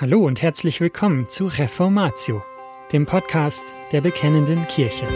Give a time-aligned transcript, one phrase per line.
[0.00, 2.42] Hallo und herzlich willkommen zu Reformatio,
[2.90, 5.06] dem Podcast der Bekennenden Kirche.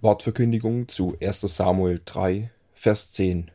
[0.00, 3.50] Wortverkündigung zu 1 Samuel 3, Vers 10.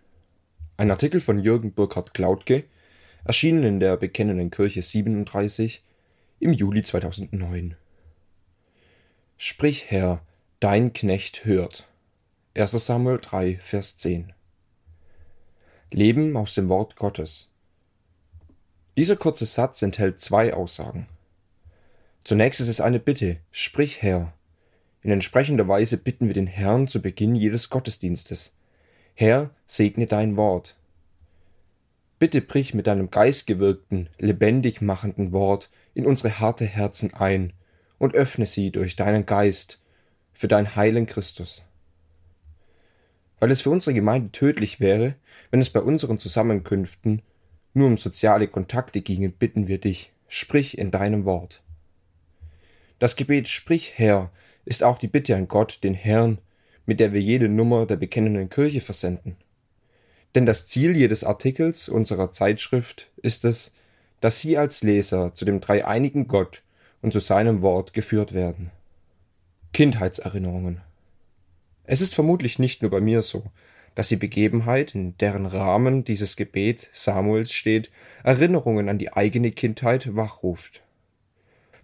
[0.75, 2.65] Ein Artikel von Jürgen Burkhard Klautke
[3.23, 5.83] erschienen in der Bekennenden Kirche 37
[6.39, 7.75] im Juli 2009.
[9.37, 10.21] Sprich, Herr,
[10.59, 11.87] dein Knecht hört.
[12.55, 12.71] 1.
[12.71, 14.33] Samuel 3, Vers 10.
[15.91, 17.49] Leben aus dem Wort Gottes.
[18.97, 21.07] Dieser kurze Satz enthält zwei Aussagen.
[22.23, 24.33] Zunächst ist es eine Bitte, sprich Herr.
[25.01, 28.53] In entsprechender Weise bitten wir den Herrn zu Beginn jedes Gottesdienstes.
[29.15, 30.75] Herr, segne dein Wort.
[32.21, 37.51] Bitte brich mit deinem geistgewirkten, lebendig machenden Wort in unsere harte Herzen ein
[37.97, 39.79] und öffne sie durch deinen Geist
[40.31, 41.63] für dein Heilen Christus.
[43.39, 45.15] Weil es für unsere Gemeinde tödlich wäre,
[45.49, 47.23] wenn es bei unseren Zusammenkünften
[47.73, 51.63] nur um soziale Kontakte ginge, bitten wir dich, sprich in deinem Wort.
[52.99, 54.29] Das Gebet Sprich Herr
[54.63, 56.37] ist auch die Bitte an Gott, den Herrn,
[56.85, 59.37] mit der wir jede Nummer der bekennenden Kirche versenden.
[60.35, 63.71] Denn das Ziel jedes Artikels unserer Zeitschrift ist es,
[64.21, 66.61] dass Sie als Leser zu dem dreieinigen Gott
[67.01, 68.71] und zu seinem Wort geführt werden.
[69.73, 70.81] Kindheitserinnerungen.
[71.83, 73.43] Es ist vermutlich nicht nur bei mir so,
[73.95, 77.91] dass die Begebenheit, in deren Rahmen dieses Gebet Samuels steht,
[78.23, 80.81] Erinnerungen an die eigene Kindheit wachruft.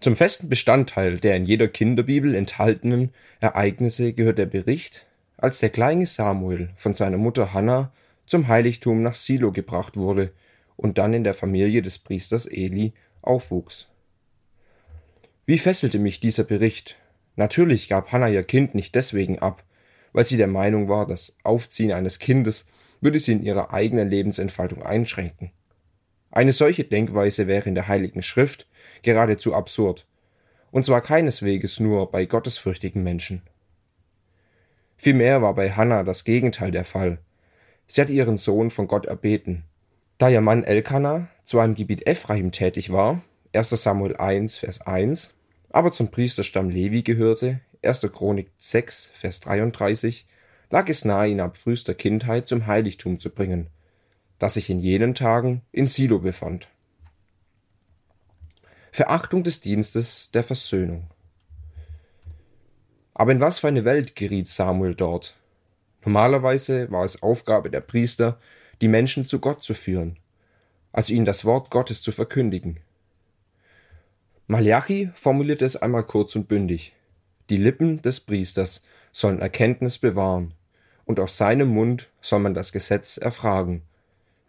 [0.00, 3.10] Zum festen Bestandteil der in jeder Kinderbibel enthaltenen
[3.40, 7.92] Ereignisse gehört der Bericht, als der kleine Samuel von seiner Mutter Hannah
[8.28, 10.32] zum Heiligtum nach Silo gebracht wurde
[10.76, 13.88] und dann in der Familie des Priesters Eli aufwuchs.
[15.46, 16.96] Wie fesselte mich dieser Bericht?
[17.36, 19.64] Natürlich gab Hannah ihr Kind nicht deswegen ab,
[20.12, 22.66] weil sie der Meinung war, das Aufziehen eines Kindes
[23.00, 25.52] würde sie in ihrer eigenen Lebensentfaltung einschränken.
[26.30, 28.66] Eine solche Denkweise wäre in der Heiligen Schrift
[29.02, 30.06] geradezu absurd,
[30.70, 33.42] und zwar keinesweges nur bei gottesfürchtigen Menschen.
[34.96, 37.18] Vielmehr war bei Hannah das Gegenteil der Fall,
[37.88, 39.64] Sie hatte ihren Sohn von Gott erbeten.
[40.18, 43.22] Da ihr Mann Elkanah zwar im Gebiet Ephraim tätig war,
[43.54, 43.70] 1.
[43.70, 45.34] Samuel 1, Vers 1,
[45.70, 48.02] aber zum Priesterstamm Levi gehörte, 1.
[48.12, 50.26] Chronik 6, Vers 33,
[50.70, 53.68] lag es nahe, ihn ab frühester Kindheit zum Heiligtum zu bringen,
[54.38, 56.68] das sich in jenen Tagen in Silo befand.
[58.92, 61.04] Verachtung des Dienstes der Versöhnung.
[63.14, 65.37] Aber in was für eine Welt geriet Samuel dort,
[66.04, 68.38] Normalerweise war es Aufgabe der Priester,
[68.80, 70.18] die Menschen zu Gott zu führen,
[70.92, 72.80] also ihnen das Wort Gottes zu verkündigen.
[74.46, 76.94] Malachi formuliert es einmal kurz und bündig.
[77.50, 78.82] Die Lippen des Priesters
[79.12, 80.54] sollen Erkenntnis bewahren,
[81.04, 83.82] und aus seinem Mund soll man das Gesetz erfragen.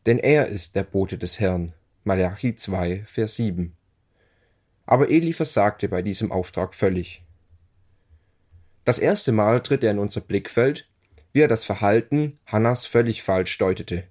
[0.06, 1.74] Denn er ist der Bote des Herrn.
[2.04, 3.76] Malachi 2, Vers 7.
[4.86, 7.24] Aber Eli versagte bei diesem Auftrag völlig.
[8.84, 10.89] Das erste Mal tritt er in unser Blickfeld,
[11.34, 14.04] wie er das Verhalten Hannas völlig falsch deutete.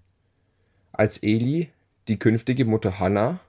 [0.92, 1.70] Als Eli,
[2.08, 3.40] die künftige Mutter Hannah,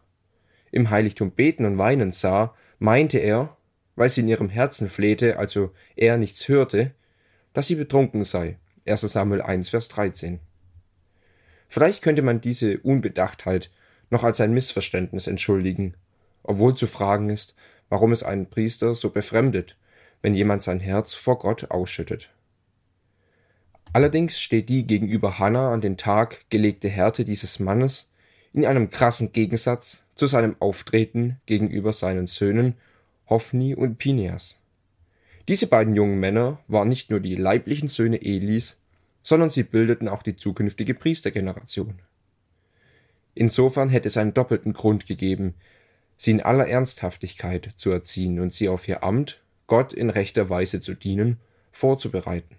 [0.71, 3.57] im Heiligtum beten und weinen sah, meinte er,
[3.95, 6.91] weil sie in ihrem Herzen flehte, also er nichts hörte,
[7.53, 8.57] dass sie betrunken sei.
[8.85, 10.39] 1 Samuel 1, Vers 13.
[11.67, 13.71] Vielleicht könnte man diese Unbedachtheit
[14.09, 15.95] noch als ein Missverständnis entschuldigen,
[16.43, 17.55] obwohl zu fragen ist,
[17.89, 19.75] warum es einen Priester so befremdet,
[20.21, 22.29] wenn jemand sein Herz vor Gott ausschüttet.
[23.91, 28.09] Allerdings steht die gegenüber Hannah an den Tag gelegte Härte dieses Mannes
[28.53, 32.75] in einem krassen Gegensatz zu seinem Auftreten gegenüber seinen Söhnen
[33.29, 34.59] Hophni und Pineas.
[35.47, 38.79] Diese beiden jungen Männer waren nicht nur die leiblichen Söhne Elis,
[39.23, 41.99] sondern sie bildeten auch die zukünftige Priestergeneration.
[43.33, 45.55] Insofern hätte es einen doppelten Grund gegeben,
[46.17, 50.81] sie in aller Ernsthaftigkeit zu erziehen und sie auf ihr Amt, Gott in rechter Weise
[50.81, 51.37] zu dienen,
[51.71, 52.58] vorzubereiten.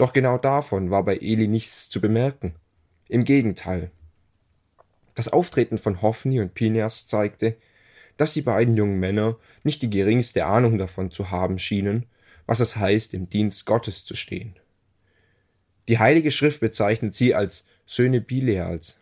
[0.00, 2.54] Doch genau davon war bei Eli nichts zu bemerken.
[3.10, 3.90] Im Gegenteil.
[5.14, 7.58] Das Auftreten von Hophni und Pineas zeigte,
[8.16, 12.06] dass die beiden jungen Männer nicht die geringste Ahnung davon zu haben schienen,
[12.46, 14.56] was es heißt, im Dienst Gottes zu stehen.
[15.86, 18.96] Die Heilige Schrift bezeichnet sie als Söhne Bileals.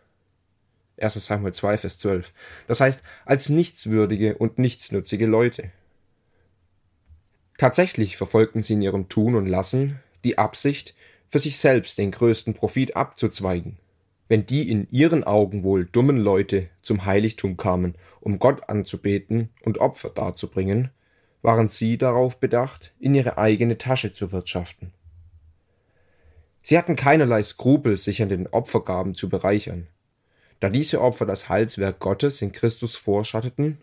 [0.97, 1.13] 1.
[1.25, 2.33] Samuel 2, Vers 12.
[2.67, 5.71] Das heißt, als nichtswürdige und nichtsnutzige Leute.
[7.57, 10.95] Tatsächlich verfolgten sie in ihrem Tun und Lassen die Absicht,
[11.27, 13.77] für sich selbst den größten Profit abzuzweigen.
[14.29, 19.79] wenn die in ihren Augen wohl dummen Leute zum Heiligtum kamen, um Gott anzubeten und
[19.79, 20.91] Opfer darzubringen,
[21.41, 24.93] waren sie darauf bedacht, in ihre eigene Tasche zu wirtschaften.
[26.61, 29.87] Sie hatten keinerlei Skrupel, sich an den Opfergaben zu bereichern.
[30.59, 33.79] Da diese Opfer das Heilswerk Gottes in Christus vorschatteten,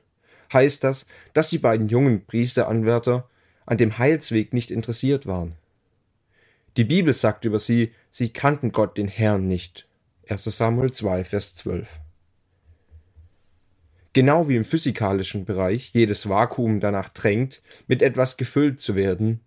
[0.52, 3.28] heißt das, dass die beiden jungen Priesteranwärter
[3.64, 5.56] an dem Heilsweg nicht interessiert waren.
[6.76, 9.88] Die Bibel sagt über sie, sie kannten Gott den Herrn nicht
[10.28, 12.00] 1 Samuel 2, Vers 12.
[14.12, 19.40] Genau wie im physikalischen Bereich jedes Vakuum danach drängt, mit etwas gefüllt zu werden,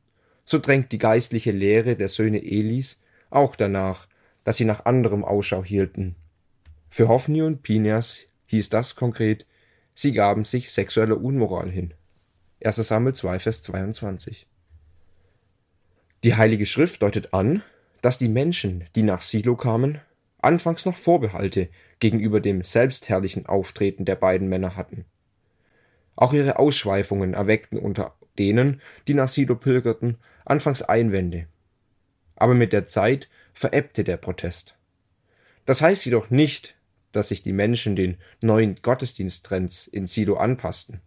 [0.43, 4.07] so drängt die geistliche Lehre der Söhne Elis auch danach,
[4.43, 6.15] dass sie nach anderem Ausschau hielten.
[6.89, 9.45] Für Hophni und Pineas hieß das konkret,
[9.93, 11.93] sie gaben sich sexueller Unmoral hin.
[12.63, 14.47] 1 Samuel 2, Vers 22.
[16.25, 17.63] Die Heilige Schrift deutet an,
[18.01, 19.99] dass die Menschen, die nach Silo kamen,
[20.41, 21.69] anfangs noch Vorbehalte
[21.99, 25.05] gegenüber dem selbstherrlichen Auftreten der beiden Männer hatten.
[26.17, 31.47] Auch ihre Ausschweifungen erweckten unter denen, die nach Silo pilgerten, anfangs Einwände.
[32.35, 34.75] Aber mit der Zeit verebbte der Protest.
[35.65, 36.75] Das heißt jedoch nicht,
[37.13, 40.99] dass sich die Menschen den neuen Gottesdiensttrends in Silo anpassten.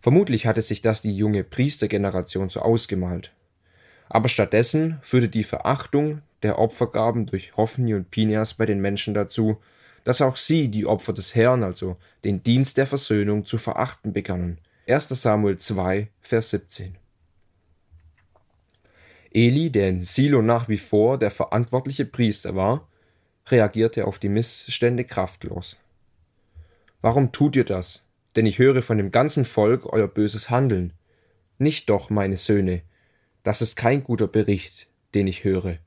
[0.00, 3.32] Vermutlich hatte sich das die junge Priestergeneration so ausgemalt.
[4.10, 9.58] Aber stattdessen führte die Verachtung der Opfergaben durch Hophni und Pineas bei den Menschen dazu,
[10.04, 14.58] dass auch sie die Opfer des Herrn, also den Dienst der Versöhnung, zu verachten begannen.
[14.88, 15.08] 1.
[15.10, 16.96] Samuel 2, Vers 17.
[19.32, 22.88] Eli, der in Silo nach wie vor der verantwortliche Priester war,
[23.46, 25.76] reagierte auf die Missstände kraftlos.
[27.00, 28.06] Warum tut ihr das?
[28.34, 30.94] Denn ich höre von dem ganzen Volk euer böses Handeln.
[31.58, 32.82] Nicht doch, meine Söhne,
[33.42, 35.78] das ist kein guter Bericht, den ich höre.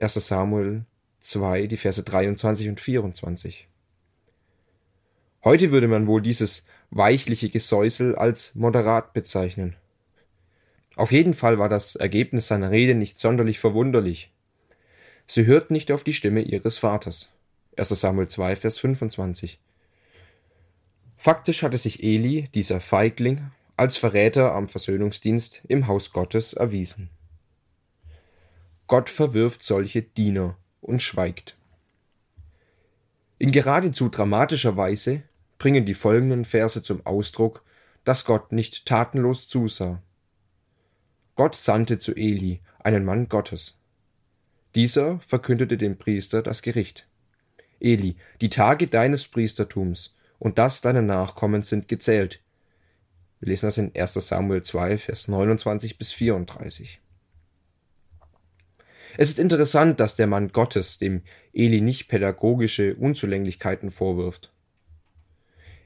[0.00, 0.14] 1.
[0.14, 0.84] Samuel
[1.20, 3.68] 2, die Verse 23 und 24.
[5.44, 9.76] Heute würde man wohl dieses weichliche Gesäusel als moderat bezeichnen.
[10.94, 14.30] Auf jeden Fall war das Ergebnis seiner Rede nicht sonderlich verwunderlich.
[15.26, 17.32] Sie hörten nicht auf die Stimme ihres Vaters.
[17.76, 17.88] 1.
[17.88, 19.58] Samuel 2, Vers 25.
[21.16, 27.10] Faktisch hatte sich Eli, dieser Feigling, als Verräter am Versöhnungsdienst im Haus Gottes erwiesen.
[28.86, 31.56] Gott verwirft solche Diener und schweigt.
[33.38, 35.22] In geradezu dramatischer Weise
[35.58, 37.64] bringen die folgenden Verse zum Ausdruck,
[38.04, 40.02] dass Gott nicht tatenlos zusah.
[41.34, 43.74] Gott sandte zu Eli, einen Mann Gottes.
[44.74, 47.06] Dieser verkündete dem Priester das Gericht.
[47.80, 52.41] Eli, die Tage deines Priestertums und das deiner Nachkommen sind gezählt.
[53.42, 57.00] Wir lesen das in 1 Samuel 2, Vers 29 bis 34.
[59.16, 61.22] Es ist interessant, dass der Mann Gottes dem
[61.52, 64.52] Eli nicht pädagogische Unzulänglichkeiten vorwirft.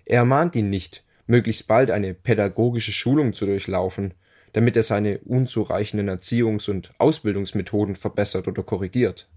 [0.05, 4.13] Er ermahnt ihn nicht, möglichst bald eine pädagogische Schulung zu durchlaufen,
[4.53, 9.31] damit er seine unzureichenden Erziehungs- und Ausbildungsmethoden verbessert oder korrigiert.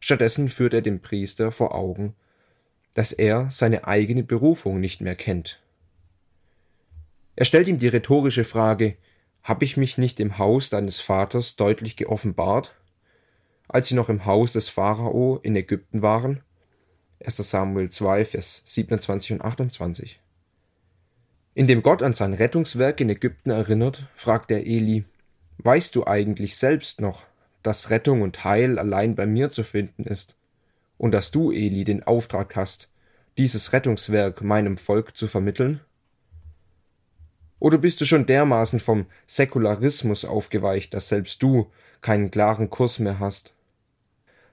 [0.00, 2.14] Stattdessen führt er dem Priester vor Augen,
[2.94, 5.60] dass er seine eigene Berufung nicht mehr kennt.
[7.36, 8.96] Er stellt ihm die rhetorische Frage,
[9.42, 12.74] habe ich mich nicht im Haus deines Vaters deutlich geoffenbart?
[13.72, 16.42] als sie noch im Haus des Pharao in Ägypten waren.
[17.24, 17.36] 1.
[17.36, 20.20] Samuel 2, Vers 27 und 28.
[21.54, 25.04] Indem Gott an sein Rettungswerk in Ägypten erinnert, fragt er Eli,
[25.58, 27.24] Weißt du eigentlich selbst noch,
[27.62, 30.34] dass Rettung und Heil allein bei mir zu finden ist,
[30.96, 32.88] und dass du, Eli, den Auftrag hast,
[33.36, 35.80] dieses Rettungswerk meinem Volk zu vermitteln?
[37.60, 43.20] Oder bist du schon dermaßen vom Säkularismus aufgeweicht, dass selbst du keinen klaren Kurs mehr
[43.20, 43.52] hast?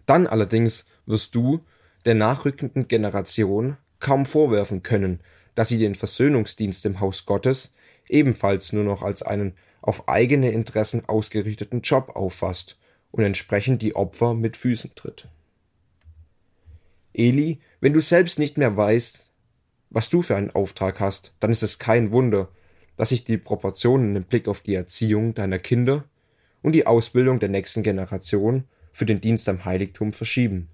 [0.06, 1.62] Dann allerdings wirst du
[2.06, 5.22] der nachrückenden Generation kaum vorwerfen können,
[5.56, 7.74] dass sie den Versöhnungsdienst im Haus Gottes
[8.08, 12.78] ebenfalls nur noch als einen auf eigene Interessen ausgerichteten Job auffasst
[13.12, 15.28] und entsprechend die Opfer mit Füßen tritt.
[17.14, 19.26] Eli, wenn du selbst nicht mehr weißt,
[19.90, 22.50] was du für einen Auftrag hast, dann ist es kein Wunder,
[22.98, 26.04] dass sich die Proportionen im Blick auf die Erziehung deiner Kinder
[26.62, 30.68] und die Ausbildung der nächsten Generation für den Dienst am Heiligtum verschieben.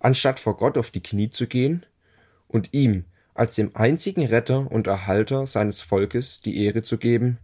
[0.00, 1.84] Anstatt vor Gott auf die Knie zu gehen
[2.48, 3.04] und ihm
[3.34, 7.38] als dem einzigen Retter und Erhalter seines Volkes die Ehre zu geben,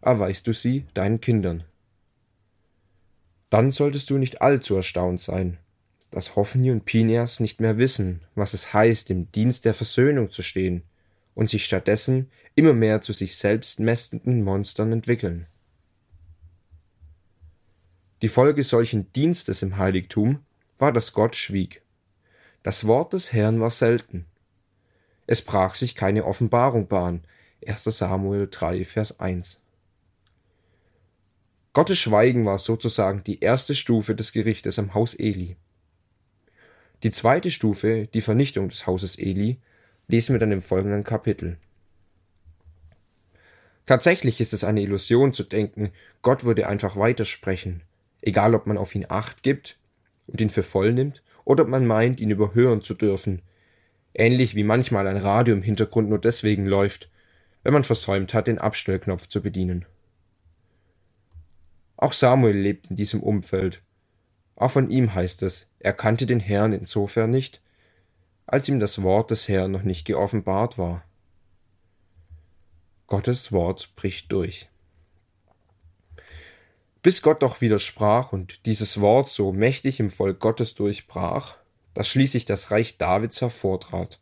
[0.00, 1.64] erweist du sie deinen Kindern.
[3.50, 5.58] Dann solltest du nicht allzu erstaunt sein,
[6.12, 10.42] dass Hophni und Pinias nicht mehr wissen, was es heißt, im Dienst der Versöhnung zu
[10.42, 10.82] stehen
[11.38, 15.46] und sich stattdessen immer mehr zu sich selbst mästenden Monstern entwickeln.
[18.22, 20.40] Die Folge solchen Dienstes im Heiligtum
[20.80, 21.80] war, dass Gott schwieg.
[22.64, 24.26] Das Wort des Herrn war selten.
[25.28, 27.22] Es brach sich keine Offenbarung Bahn.
[27.64, 27.84] 1.
[27.84, 29.60] Samuel 3, Vers 1.
[31.72, 35.54] Gottes Schweigen war sozusagen die erste Stufe des Gerichtes am Haus Eli.
[37.04, 39.60] Die zweite Stufe, die Vernichtung des Hauses Eli,
[40.08, 41.58] lesen wir dann im folgenden Kapitel.
[43.86, 47.82] Tatsächlich ist es eine Illusion zu denken, Gott würde einfach weitersprechen,
[48.20, 49.78] egal ob man auf ihn Acht gibt
[50.26, 53.40] und ihn für voll nimmt oder ob man meint, ihn überhören zu dürfen,
[54.12, 57.08] ähnlich wie manchmal ein Radio im Hintergrund nur deswegen läuft,
[57.62, 59.86] wenn man versäumt hat, den Abstellknopf zu bedienen.
[61.96, 63.82] Auch Samuel lebt in diesem Umfeld.
[64.54, 67.60] Auch von ihm heißt es, er kannte den Herrn insofern nicht,
[68.48, 71.04] als ihm das Wort des Herrn noch nicht geoffenbart war.
[73.06, 74.68] Gottes Wort bricht durch.
[77.02, 81.56] Bis Gott doch widersprach und dieses Wort so mächtig im Volk Gottes durchbrach,
[81.92, 84.18] dass schließlich das Reich Davids hervortrat.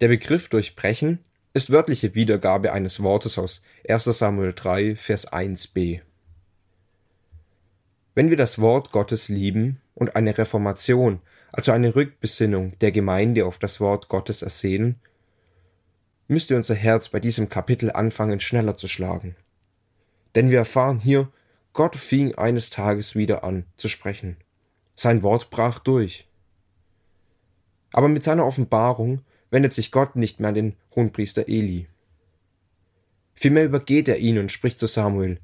[0.00, 6.02] Der Begriff durchbrechen ist wörtliche Wiedergabe eines Wortes aus 1 Samuel 3, Vers 1b.
[8.14, 11.20] Wenn wir das Wort Gottes lieben und eine Reformation,
[11.56, 14.96] also eine Rückbesinnung der Gemeinde auf das Wort Gottes ersehen,
[16.26, 19.36] müsste unser Herz bei diesem Kapitel anfangen schneller zu schlagen.
[20.34, 21.28] Denn wir erfahren hier,
[21.72, 24.36] Gott fing eines Tages wieder an zu sprechen.
[24.96, 26.26] Sein Wort brach durch.
[27.92, 29.20] Aber mit seiner Offenbarung
[29.50, 31.86] wendet sich Gott nicht mehr an den Hohenpriester Eli.
[33.34, 35.38] Vielmehr übergeht er ihn und spricht zu Samuel,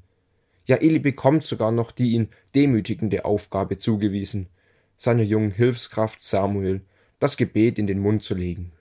[0.65, 4.47] ja, Eli bekommt sogar noch die ihn demütigende Aufgabe zugewiesen,
[5.01, 6.81] seiner jungen Hilfskraft Samuel
[7.17, 8.71] das Gebet in den Mund zu legen.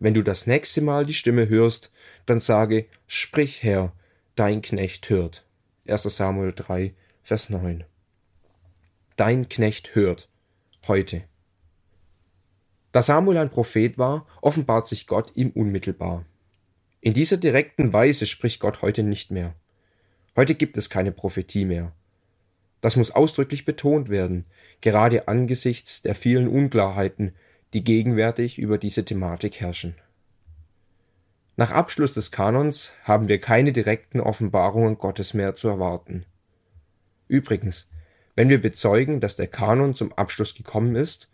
[0.00, 1.92] Wenn du das nächste Mal die Stimme hörst,
[2.26, 3.92] dann sage, Sprich, Herr,
[4.34, 5.44] dein Knecht hört.
[5.86, 6.02] 1.
[6.02, 6.92] Samuel 3,
[7.22, 7.84] Vers 9.
[9.14, 10.28] Dein Knecht hört.
[10.88, 11.22] Heute.
[12.90, 16.24] Da Samuel ein Prophet war, offenbart sich Gott ihm unmittelbar.
[17.00, 19.54] In dieser direkten Weise spricht Gott heute nicht mehr.
[20.34, 21.92] Heute gibt es keine Prophetie mehr.
[22.80, 24.44] Das muss ausdrücklich betont werden,
[24.80, 27.34] gerade angesichts der vielen Unklarheiten,
[27.72, 29.96] die gegenwärtig über diese Thematik herrschen.
[31.56, 36.24] Nach Abschluss des Kanons haben wir keine direkten Offenbarungen Gottes mehr zu erwarten.
[37.26, 37.90] Übrigens,
[38.36, 41.28] wenn wir bezeugen, dass der Kanon zum Abschluss gekommen ist,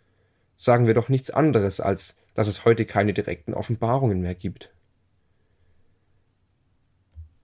[0.57, 4.71] sagen wir doch nichts anderes, als dass es heute keine direkten Offenbarungen mehr gibt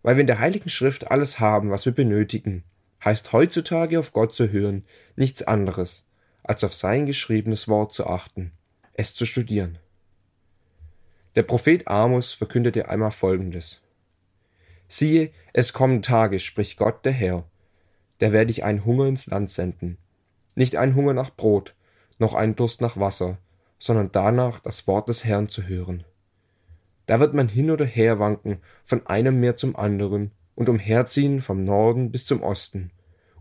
[0.04, 2.64] weil wir in der Heiligen Schrift alles haben, was wir benötigen,
[3.04, 6.06] heißt heutzutage auf Gott zu hören nichts anderes,
[6.44, 8.52] als auf sein geschriebenes Wort zu achten,
[8.94, 9.78] es zu studieren.
[11.36, 13.82] Der Prophet Amos verkündete einmal Folgendes.
[14.88, 17.46] Siehe, es kommen Tage, spricht Gott der Herr,
[18.20, 19.98] der werde ich einen Hunger ins Land senden,
[20.56, 21.74] nicht einen Hunger nach Brot,
[22.20, 23.38] noch einen Durst nach Wasser,
[23.80, 26.04] sondern danach das Wort des Herrn zu hören.
[27.08, 31.64] Da wird man hin oder her wanken, von einem Meer zum anderen und umherziehen vom
[31.64, 32.92] Norden bis zum Osten,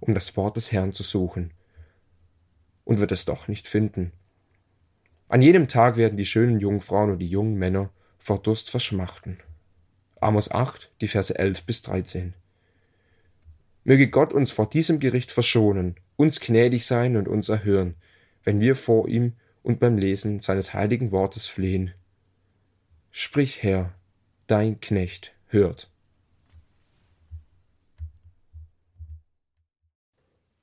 [0.01, 1.53] um das Wort des Herrn zu suchen.
[2.85, 4.13] Und wird es doch nicht finden.
[5.29, 9.39] An jedem Tag werden die schönen Jungfrauen und die jungen Männer vor Durst verschmachten.
[10.21, 12.35] Amos 8, die Verse 11 bis 13.
[13.85, 17.95] Möge Gott uns vor diesem Gericht verschonen, uns gnädig sein und uns erhören,
[18.45, 21.95] wenn wir vor ihm und beim Lesen seines heiligen Wortes flehen
[23.13, 23.93] Sprich, Herr,
[24.47, 25.90] dein Knecht hört.